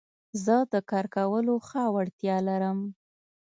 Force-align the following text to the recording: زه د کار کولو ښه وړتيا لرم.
زه 0.43 0.55
د 0.73 0.75
کار 0.89 1.05
کولو 1.15 1.55
ښه 1.67 1.81
وړتيا 1.95 2.37
لرم. 2.47 2.79